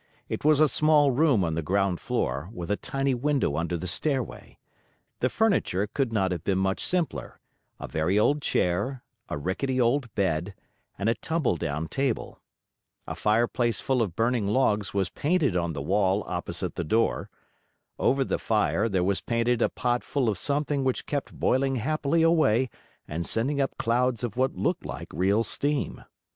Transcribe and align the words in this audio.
It 0.29 0.43
was 0.43 0.59
a 0.59 0.67
small 0.67 1.11
room 1.11 1.43
on 1.43 1.53
the 1.53 1.61
ground 1.61 1.99
floor, 1.99 2.49
with 2.51 2.71
a 2.71 2.75
tiny 2.75 3.13
window 3.13 3.55
under 3.55 3.77
the 3.77 3.85
stairway. 3.85 4.57
The 5.19 5.29
furniture 5.29 5.85
could 5.85 6.11
not 6.11 6.31
have 6.31 6.43
been 6.43 6.57
much 6.57 6.83
simpler: 6.83 7.39
a 7.79 7.87
very 7.87 8.17
old 8.17 8.41
chair, 8.41 9.03
a 9.29 9.37
rickety 9.37 9.79
old 9.79 10.11
bed, 10.15 10.55
and 10.97 11.07
a 11.07 11.13
tumble 11.13 11.55
down 11.55 11.87
table. 11.87 12.39
A 13.05 13.13
fireplace 13.13 13.79
full 13.79 14.01
of 14.01 14.15
burning 14.15 14.47
logs 14.47 14.91
was 14.91 15.09
painted 15.09 15.55
on 15.55 15.73
the 15.73 15.83
wall 15.83 16.23
opposite 16.25 16.73
the 16.73 16.83
door. 16.83 17.29
Over 17.99 18.23
the 18.23 18.39
fire, 18.39 18.89
there 18.89 19.03
was 19.03 19.21
painted 19.21 19.61
a 19.61 19.69
pot 19.69 20.03
full 20.03 20.29
of 20.29 20.37
something 20.39 20.83
which 20.83 21.05
kept 21.05 21.31
boiling 21.31 21.75
happily 21.75 22.23
away 22.23 22.71
and 23.07 23.23
sending 23.23 23.61
up 23.61 23.77
clouds 23.77 24.23
of 24.23 24.35
what 24.35 24.55
looked 24.55 24.83
like 24.83 25.09
real 25.13 25.43
steam. 25.43 26.03